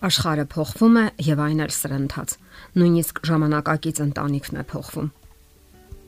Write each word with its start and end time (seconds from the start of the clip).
Աշխարհը 0.00 0.44
փոխվում 0.48 0.94
է 0.96 1.04
եւ 1.26 1.40
այն 1.44 1.58
էլ 1.60 1.72
սրընթաց։ 1.76 2.30
Նույնիսկ 2.80 3.18
ժամանակակից 3.30 3.98
ընտանիքն 4.06 4.60
է 4.60 4.62
փոխվում։ 4.70 5.08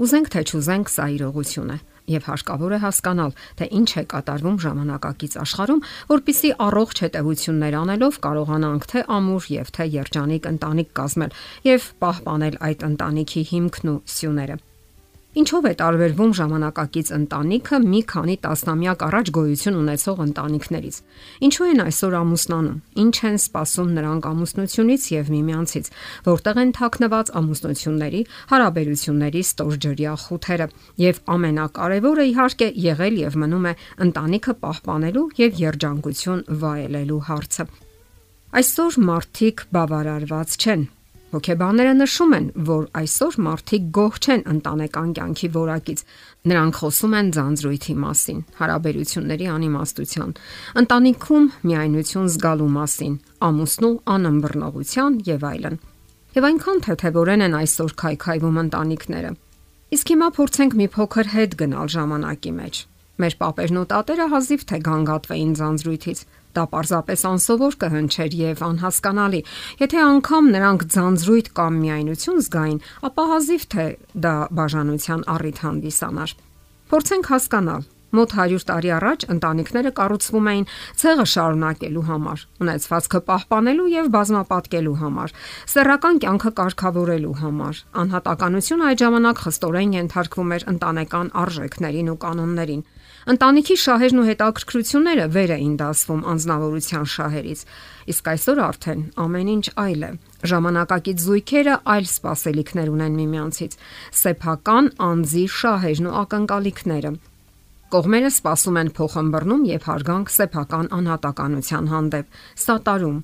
Ուզենք 0.02 0.30
թե 0.32 0.42
չուզենք, 0.48 0.92
սա 0.92 1.06
իրողություն 1.12 1.72
է 1.74 1.78
եւ 2.12 2.24
հարկավոր 2.26 2.72
է 2.72 2.78
հասկանալ, 2.82 3.34
թե 3.60 3.68
ինչ 3.78 3.90
է 4.00 4.04
կատարվում 4.12 4.56
ժամանակակից 4.64 5.36
աշխարհում, 5.44 5.84
որpիսի 6.08 6.50
առողջ 6.66 7.04
հետեւություններ 7.04 7.78
անելով 7.82 8.18
կարողանանք 8.26 8.90
թե 8.96 9.04
ամուր 9.20 9.48
եւ 9.52 9.72
թե 9.76 9.88
երջանիկ 10.00 10.50
ընտանիք 10.56 10.92
կազմել 10.98 11.38
եւ 11.68 11.88
պահպանել 12.02 12.60
այդ 12.72 12.86
ընտանիքի 12.90 13.42
հիմքն 13.52 13.92
ու 13.92 13.98
սյուները։ 14.16 14.56
Ինչով 15.32 15.64
է 15.64 15.70
տարբերվում 15.80 16.32
ժամանակակից 16.36 17.10
ընտանիքը 17.16 17.76
մի 17.88 18.00
քանի 18.10 18.34
տասնամյակ 18.44 19.04
առաջ 19.06 19.30
գոյություն 19.32 19.78
ունեցող 19.80 20.20
ընտանիքներից։ 20.26 20.98
Ինչու 21.48 21.68
են 21.72 21.80
այսօր 21.86 22.16
ամուսնանում։ 22.18 22.76
Ինչ 23.04 23.16
են 23.30 23.38
սպասում 23.40 23.94
նրանք 23.96 24.28
ամուսնությունից 24.28 25.08
եւ 25.16 25.32
միմյանցից, 25.32 25.90
որտեղ 26.28 26.60
են 26.62 26.74
թաքնված 26.76 27.32
ամուսնությունների, 27.40 28.22
հարաբերությունների 28.52 29.42
ստորջրյա 29.48 30.14
խութերը։ 30.28 30.70
Եվ 31.00 31.22
ամենակարևորը 31.32 32.24
իհարկե 32.28 32.68
եղել 32.92 33.20
եւ 33.24 33.38
մնում 33.40 33.68
է 33.72 33.76
ընտանիքը 34.12 34.58
պահպանելու 34.68 35.28
եւ 35.40 35.62
երջանկություն 35.64 36.48
վայելելու 36.60 37.22
հարցը։ 37.32 37.70
Այսօր 38.52 38.98
մարդիկ 39.08 39.70
բավարարված 39.72 40.60
չեն 40.60 40.90
Հոգեբանները 41.32 41.92
նշում 41.96 42.32
են, 42.36 42.46
որ 42.68 42.82
այսօր 43.00 43.36
մարդիկ 43.44 43.84
գոհ 43.96 44.16
չեն 44.20 44.42
ընտանեկան 44.52 45.12
կյանքի 45.16 45.48
որակից։ 45.54 46.02
Նրանք 46.52 46.80
խոսում 46.82 47.14
են 47.18 47.30
ձանձրույթի 47.36 47.94
մասին, 48.02 48.42
հարաբերությունների 48.58 49.48
անիմաստության, 49.52 50.34
ընտանիքում 50.82 51.46
միայնություն 51.72 52.28
զգալու 52.36 52.68
մասին, 52.76 53.14
ամուսնու 53.48 53.94
անըմբռնողության 54.12 55.18
եւ 55.32 55.48
այլն։ 55.52 55.80
Եվ 56.36 56.48
այնքան 56.52 56.84
թեթևորեն 56.92 57.46
են 57.48 57.56
այսօր 57.62 57.96
քայքայվում 58.02 58.60
ընտանիքները։ 58.66 59.32
Իսկ 59.92 60.12
հիմա 60.12 60.28
փորձենք 60.36 60.76
մի 60.80 60.86
փոքր 60.92 61.32
հետ 61.32 61.56
գնալ 61.62 61.88
ժամանակի 61.96 62.52
մեջ։ 62.60 62.84
Մեր 63.22 63.34
papերն 63.40 63.80
ու 63.80 63.88
տատերը 63.92 64.26
հազիվ 64.32 64.62
թե 64.68 64.78
գանգատվեին 64.88 65.50
ձանձրույթից, 65.58 66.22
Դա 66.52 66.64
պարզապես 66.72 67.24
անսովոր 67.32 67.76
կհնչեր 67.82 68.36
եւ 68.42 68.62
անհասկանալի։ 68.66 69.40
Եթե 69.82 69.98
անգամ 70.04 70.50
նրանք 70.56 70.84
ձանձրույթ 70.92 71.48
կամ 71.56 71.78
միայնություն 71.82 72.42
զգային, 72.42 72.82
ապա 73.08 73.24
հազիվ 73.32 73.66
թե 73.72 73.86
դա 74.26 74.34
բաժանության 74.60 75.26
առիթ 75.32 75.62
հանդիսանար։ 75.64 76.34
Փորձենք 76.92 77.30
հասկանալ, 77.32 77.82
Մոտ 78.12 78.32
100 78.36 78.64
տարի 78.68 78.90
առաջ 78.92 79.22
ընտանիքները 79.32 79.90
կառուցվում 79.96 80.48
էին 80.52 80.66
ցեղը 81.00 81.24
շարունակելու 81.32 82.02
համար, 82.08 82.42
ունեցվածքը 82.60 83.20
պահպանելու 83.28 83.86
եւ 83.92 84.10
բազմապատկելու 84.16 84.96
համար, 85.02 85.32
սեռական 85.72 86.20
կյանքը 86.24 86.52
կարգավորելու 86.60 87.36
համար։ 87.40 87.80
Անհատականությունը 88.02 88.88
այդ 88.92 89.04
ժամանակ 89.06 89.40
խստորեն 89.46 89.96
ենթարկվում 89.96 90.52
էր 90.52 90.66
ընտանեկան 90.76 91.32
արժեքներին 91.42 92.12
ու 92.12 92.18
կանոններին։ 92.26 92.84
Ընտանիքի 93.32 93.74
շահերն 93.78 94.18
ու 94.18 94.26
հետաքրքրությունները 94.28 95.26
վեր 95.32 95.50
էին 95.56 95.74
դասվում 95.78 96.22
անznավորության 96.32 97.04
շահերից, 97.12 97.60
իսկ 98.12 98.30
այսօր 98.32 98.62
արդեն 98.66 99.04
ամեն 99.24 99.52
ինչ 99.52 99.66
այլ 99.78 100.02
է։ 100.02 100.12
Ժամանակակից 100.52 101.26
զույգերը 101.26 101.76
այլ 101.96 102.08
սպասելիքներ 102.12 102.88
ունեն 102.98 103.20
միմյանցից՝ 103.22 103.76
սեփական 104.22 104.90
անձի 105.06 105.44
շահերն 105.62 106.08
ու 106.10 106.16
ակնկալիքները։ 106.22 107.12
Կողմերը 107.92 108.28
սпасում 108.32 108.76
են 108.80 108.90
փոխհմբռնում 108.96 109.64
եւ 109.68 109.82
հարգանք 109.84 110.30
սեփական 110.32 110.86
անհատականության 110.96 111.88
հանդեպ։ 111.92 112.38
Սատարում 112.62 113.18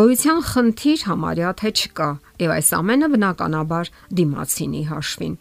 գոյության 0.00 0.40
խնդիր 0.50 1.02
համարյա 1.08 1.50
թե 1.60 1.72
չկա 1.76 2.06
եւ 2.44 2.54
այս 2.54 2.70
ամենը 2.78 3.10
բնականաբար 3.12 3.90
դիմացինի 4.20 4.82
հաշվին։ 4.92 5.34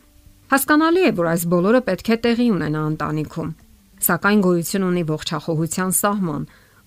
Հասկանալի 0.51 1.05
է, 1.07 1.13
որ 1.15 1.29
այս 1.31 1.47
բոլորը 1.55 1.81
պետք 1.87 2.11
է 2.11 2.17
տեղի 2.25 2.49
ունենա 2.55 2.81
ընտանիքում։ 2.91 3.55
Սակայն 4.05 4.43
գոյություն 4.45 4.87
ունի 4.91 5.03
ողջախոհության 5.15 5.95
սահման։ 6.03 6.43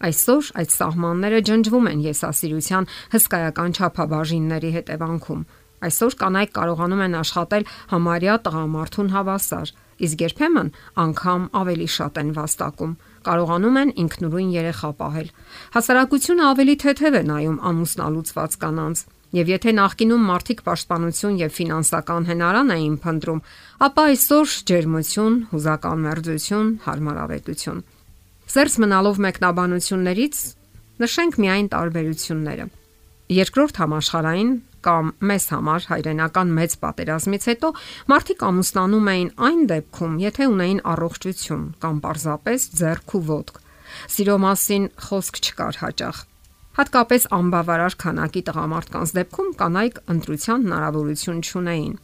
Այսօր 0.09 0.53
այդ 0.61 0.71
սահմանները 0.77 1.41
ջնջվում 1.49 1.89
են 1.89 2.05
եսասիրության 2.05 2.89
հսկայական 3.17 3.71
չափաբաժինների 3.79 4.71
հետևանքում։ 4.77 5.41
Այսօր 5.89 6.15
կանայք 6.21 6.53
կարողանում 6.59 7.03
են 7.09 7.17
աշխատել 7.19 7.69
համարյա 7.97 8.35
տղամարդուն 8.45 9.13
հավասար 9.17 9.73
իսկ 10.07 10.25
երբեմն 10.29 10.73
անգամ 11.05 11.43
ավելի 11.63 11.89
շատ 11.99 12.19
են 12.23 12.33
վաստակում։ 12.39 12.97
Կարողանում 13.29 13.79
են 13.83 13.95
ինքնուրույն 14.05 14.51
երեխա 14.59 14.91
պահել։ 15.03 15.29
Հասարակությունը 15.77 16.45
ավելի 16.49 16.75
թեթև 16.85 17.19
է 17.19 17.23
նայում 17.29 17.63
ամուսնալուծված 17.73 18.59
կանանց 18.63 19.07
Եվ 19.37 19.51
եթե 19.53 19.73
նախկինում 19.77 20.23
մարդիկ 20.25 20.61
պաշտպանություն 20.65 21.35
եւ 21.37 21.51
ֆինանսական 21.53 22.27
հնարան 22.31 22.71
էին 22.75 22.95
փնտրում, 23.03 23.43
ապա 23.85 24.05
այսօր 24.09 24.55
ջերմություն, 24.71 25.37
հուզական 25.51 26.07
մերձություն, 26.07 26.71
հարմարավետություն։ 26.87 27.83
Սերս 28.49 28.79
մնալով 28.89 29.21
մեկնաբանություններից 29.29 30.41
նշենք 31.05 31.39
միայն 31.45 31.69
տարբերությունները։ 31.77 32.67
Երկրորդ 33.29 33.83
համաշխարային 33.83 34.53
կամ 34.89 35.13
մեզ 35.29 35.45
համար 35.53 35.87
հայրենական 35.91 36.55
մեծ 36.59 36.77
պատերազմից 36.85 37.49
հետո 37.51 37.71
մարդիկ 38.13 38.45
ամուսնանում 38.49 39.13
էին 39.13 39.31
այն 39.49 39.61
դեպքում, 39.75 40.17
եթե 40.25 40.49
ունեին 40.55 40.81
առողջություն 40.95 41.69
կամ 41.83 42.01
պարզապես 42.09 42.67
ձեռք 42.79 43.15
ու 43.19 43.23
ոտք։ 43.29 43.63
Սիրո 44.17 44.37
մասին 44.49 44.91
խոսք 45.09 45.41
չկար 45.45 45.81
հաճախ 45.83 46.25
Հատկապես 46.79 47.25
անբավարար 47.35 47.95
քանակի 47.99 48.41
տղամարդկանց 48.47 49.13
դեպքում 49.17 49.47
կանայք 49.59 49.97
ընտրության 50.13 50.67
հնարավորություն 50.69 51.41
չունեին։ 51.43 51.97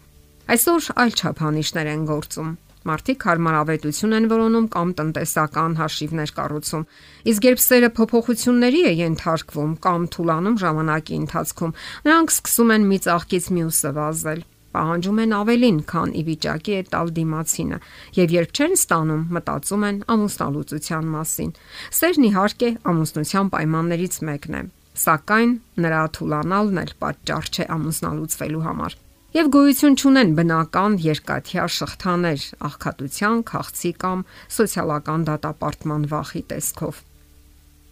Այսօր 0.51 0.89
այլ 1.03 1.13
չափանիշներ 1.15 1.91
են 1.93 2.03
գործում։ 2.09 2.49
Մարդիկ 2.85 3.27
հարմարավետություն 3.29 4.17
են 4.19 4.27
որոնում 4.29 4.67
կամ 4.75 4.91
տնտեսական 5.01 5.77
հաշիվներ 5.81 6.33
կառուցում։ 6.39 6.89
Իսկ 7.33 7.47
երբ 7.49 7.63
սերը 7.65 7.91
փոփոխությունների 7.99 8.83
է 8.85 8.93
ենթարկվում 9.01 9.77
կամ 9.87 10.09
թուլանում 10.15 10.59
ժամանակի 10.65 11.15
ընթացքում, 11.25 11.77
նրանք 12.09 12.35
սկսում 12.35 12.75
են 12.75 12.91
մի 12.91 12.99
ծաղկից 13.09 13.49
մյուսը 13.57 13.95
վազել 13.99 14.45
պահանջում 14.75 15.19
են 15.23 15.33
ավելին, 15.39 15.77
քան 15.91 16.13
ի 16.19 16.23
վիճակի 16.29 16.73
է 16.75 16.81
տալ 16.91 17.13
դիմացինը, 17.19 17.79
եւ 18.19 18.35
երբ 18.35 18.55
չեն 18.59 18.75
ստանում, 18.75 19.23
մտածում 19.37 19.87
են 19.89 20.01
ամուսնալուծության 20.15 21.13
մասին։ 21.15 21.53
Սերն 22.01 22.29
իհարկե 22.31 22.71
ամուսնության 22.93 23.53
պայմաններից 23.55 24.19
մեկն 24.31 24.59
է, 24.59 24.63
սակայն 25.05 25.57
նրա 25.87 26.03
թուլանալն 26.19 26.85
էլ 26.85 26.93
պատճառ 27.05 27.51
չէ 27.55 27.71
ամուսնալուծվելու 27.79 28.67
համար։ 28.67 28.99
Եվ 29.35 29.49
գոյություն 29.51 29.97
չունեն 29.99 30.29
բնական 30.39 30.97
երկաթյա 31.03 31.65
շղթաներ 31.77 32.43
աղքատության, 32.69 33.41
քաղցի 33.51 33.91
կամ 34.05 34.21
սոցիալական 34.57 35.25
դատապարտման 35.27 36.05
վախի 36.13 36.43
տեսքով։ 36.55 37.01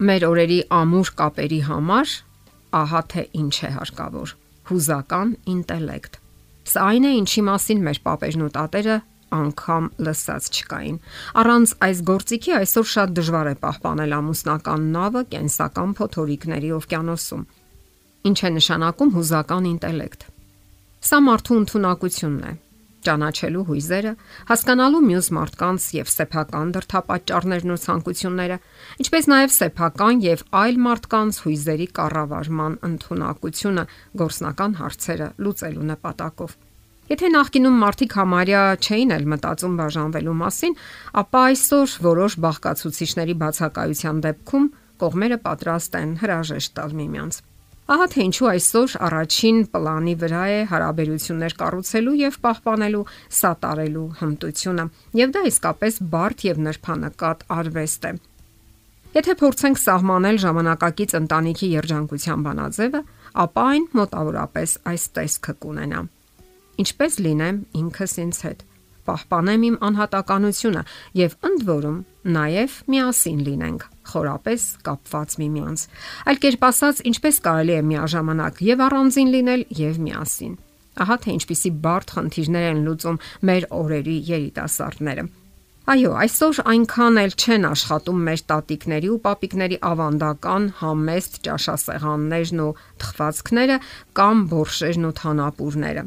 Մեր 0.07 0.27
օրերի 0.31 0.59
ամուր 0.79 1.11
կապերի 1.19 1.63
համար 1.67 2.17
ահա 2.83 3.01
թե 3.15 3.25
ինչ 3.43 3.55
է 3.59 3.71
հարկավոր՝ 3.79 4.35
հուզական 4.71 5.35
ինտելեկտ 5.57 6.23
Սա 6.63 6.83
այն 6.93 7.07
է, 7.09 7.11
ինչի 7.19 7.43
մասին 7.49 7.81
մեր 7.89 7.99
papերն 8.07 8.45
ու 8.47 8.53
տատերը 8.55 8.99
անգամ 9.35 9.89
լսած 10.07 10.49
չկային։ 10.53 11.01
Առանց 11.43 11.73
այս 11.87 12.03
գործիքի 12.11 12.55
այսօր 12.59 12.87
շատ 12.93 13.15
դժվար 13.19 13.51
է 13.51 13.55
պահպանել 13.65 14.15
ամուսնական 14.19 14.87
նավը 14.95 15.23
կենսական 15.33 15.97
փոթորիկների 15.99 16.71
օվկիանոսում։ 16.79 17.43
Ինչ 18.31 18.39
է 18.47 18.53
նշանակում 18.61 19.13
հուզական 19.17 19.69
ինտելեկտ։ 19.73 20.32
Սա 21.03 21.19
մարդու 21.19 21.57
ընտունակությունն 21.59 22.43
է, 22.47 22.51
ճանաչելու 23.03 23.63
հույզերը, 23.67 24.11
հասկանալու 24.51 25.01
մյուս 25.03 25.29
մարդկանց 25.35 25.87
եւ 25.97 26.13
սեփական 26.13 26.71
դրթապաճառներն 26.77 27.73
ու 27.75 27.79
ցանկությունները, 27.83 28.59
ինչպես 29.03 29.29
նաեւ 29.33 29.55
սեփական 29.57 30.23
եւ 30.23 30.45
այլ 30.63 30.79
մարդկանց 30.87 31.41
հույզերի 31.43 31.89
կառավարման 31.99 32.79
ընտունակությունը 32.93 33.85
գործնական 34.23 34.79
հարցերը 34.79 35.29
լուծելու 35.43 35.89
նպատակով։ 35.91 36.57
Եթե 37.11 37.29
նախկինում 37.35 37.81
մարդիկ 37.83 38.15
համարյա 38.23 38.65
չէին 38.79 39.15
էլ 39.19 39.25
մտածում 39.35 39.79
բաժանվելու 39.83 40.37
մասին, 40.39 40.77
ապա 41.19 41.41
այսօր 41.51 41.97
որոշ 42.07 42.37
բաղկացուցիչների 42.47 43.35
բացակայության 43.43 44.23
դեպքում 44.31 44.69
կողմերը 45.03 45.39
պատրաստ 45.51 45.99
են 45.99 46.21
հրաժեշտ 46.23 46.79
տալ 46.79 46.95
միմյանց։ 47.03 47.47
Ահա 47.93 48.05
թե 48.09 48.25
ինչու 48.25 48.47
այսօր 48.49 48.93
առաջին 49.05 49.57
պլանի 49.73 50.13
վրա 50.23 50.43
է 50.49 50.61
հարաբերություններ 50.71 51.55
կառուցելու 51.61 52.15
եւ 52.23 52.39
պահպանելու 52.47 53.03
սատարելու 53.39 54.05
հմտությունը, 54.21 54.87
եւ 55.21 55.35
դա 55.35 55.43
իսկապես 55.51 55.99
բարդ 56.15 56.45
եւ 56.47 56.63
նրբանկատ 56.67 57.45
արվեստ 57.59 58.07
է։ 58.09 58.13
Եթե 59.13 59.35
փորձենք 59.43 59.83
սահմանել 59.83 60.41
ժամանակակից 60.47 61.15
ընտանիքի 61.21 61.69
երջանկության 61.77 62.45
բանաձևը, 62.49 63.01
ապա 63.45 63.65
այն 63.77 63.89
մոտավորապես 64.01 64.77
այս 64.89 65.05
տեսքը 65.21 65.55
կունենա։ 65.67 66.05
Ինչպես 66.81 67.19
լինեմ 67.29 67.59
ինքս 67.83 68.15
ինձ 68.25 68.45
հետ, 68.49 68.69
պահպանեմ 69.13 69.67
իմ 69.69 69.77
անհատականությունը 69.93 70.87
եւ 71.21 71.37
ընդ 71.53 71.67
որում 71.69 72.05
նաեւ 72.41 72.85
միասին 72.95 73.45
լինենք։ 73.53 73.92
խորապես 74.11 74.67
կապված 74.89 75.37
միմյանց։ 75.43 75.85
Այլ 76.33 76.41
կերպ 76.43 76.67
ասած, 76.69 77.03
ինչպես 77.13 77.41
կարելի 77.47 77.77
է 77.77 77.83
միաժամանակ 77.93 78.63
եւ 78.73 78.83
առանձին 78.89 79.33
լինել 79.37 79.63
եւ 79.83 80.01
միասին։ 80.07 80.57
Ահա 81.03 81.17
թե 81.25 81.37
ինչպիսի 81.39 81.71
բարդ 81.87 82.17
խնդիրներ 82.17 82.67
են 82.73 82.83
լուծում 82.87 83.23
մեր 83.49 83.69
օրերի 83.83 84.17
երիտասարդները։ 84.33 85.25
Այո, 85.83 86.11
այսօր 86.15 86.59
այնքան 86.71 87.17
էլ 87.19 87.33
չեն 87.43 87.65
աշխատում 87.67 88.19
մեր 88.27 88.43
տատիկների 88.53 89.09
ու 89.11 89.17
պապիկների 89.25 89.79
ավանդական 89.89 90.67
համեստ 90.79 91.39
ճաշասեղաններն 91.49 92.61
ու 92.63 92.69
թխվածքները 93.03 93.79
կամ 94.21 94.45
բորշերն 94.53 95.09
ու 95.09 95.17
թանապուրները։ 95.23 96.05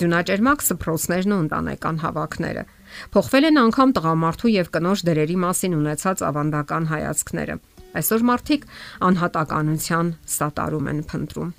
Ձյունաճերմակ 0.00 0.64
սփռոցներն 0.68 1.34
ու 1.34 1.42
ընտանեկան 1.44 2.00
հավաքները։ 2.04 2.64
Փոխվել 3.14 3.48
են 3.50 3.60
անգամ 3.64 3.92
տղամարդու 3.98 4.52
եւ 4.54 4.70
կնոջ 4.74 5.04
դերերի 5.08 5.36
մասին 5.44 5.76
ունեցած 5.80 6.24
ավանդական 6.28 6.88
հայացքները։ 6.94 7.58
Այսօր 7.94 8.24
մարդիկ 8.30 8.66
անհատականության 9.08 10.08
սատարում 10.34 10.90
են 10.94 11.04
փնտրում։ 11.10 11.52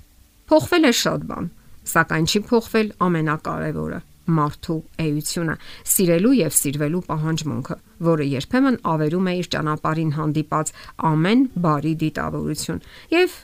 Փոխվել 0.46 0.84
է 0.86 0.92
շատ 1.00 1.24
բան, 1.30 1.48
սակայն 1.96 2.26
չի 2.30 2.40
փոխվել 2.50 2.92
ամենակարևորը՝ 3.06 4.00
մարդու 4.26 4.78
էությունը, 5.02 5.54
սիրելու 5.86 6.32
եւ 6.36 6.54
սիրվելու 6.58 7.02
պահանջմունքը, 7.06 7.76
որը 8.06 8.26
երբեմն 8.32 8.78
ավերում 8.92 9.28
է 9.30 9.34
իր 9.40 9.50
ճանապարհին 9.54 10.10
հանդիպած 10.16 10.72
ամեն 11.10 11.44
բարի 11.66 11.92
դիտավորություն 12.02 12.82
եւ 13.14 13.36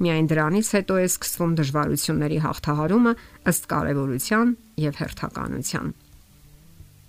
միայն 0.00 0.30
դրանից 0.32 0.68
հետո 0.76 1.00
է 1.00 1.08
սկսվում 1.08 1.56
դժվարությունների 1.60 2.38
հաղթահարումը 2.44 3.16
ըստ 3.52 3.66
կարևորության 3.72 4.54
եւ 4.84 5.00
հերթականության։ 5.00 5.92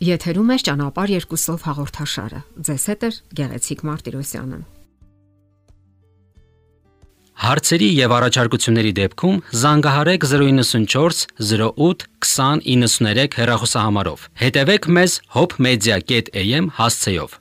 Եթերում 0.02 0.48
է 0.50 0.56
ճանապարհ 0.66 1.12
երկուսով 1.14 1.66
հաղորդաշարը։ 1.68 2.40
Ձեզ 2.66 2.86
հետ 2.90 3.04
է 3.06 3.10
Գեղեցիկ 3.38 3.84
Մարտիրոսյանը։ 3.86 4.58
Հարցերի 7.42 7.90
եւ 7.98 8.16
առաջարկությունների 8.18 8.94
դեպքում 8.98 9.38
զանգահարեք 9.62 10.26
094 10.32 11.22
08 11.54 12.08
2093 12.26 13.38
հեռախոսահամարով։ 13.42 14.26
Հետևեք 14.42 14.90
մեզ 14.98 15.20
hopmedia.am 15.38 16.74
հասցեով։ 16.82 17.41